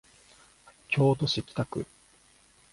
[0.87, 1.85] 京都市北区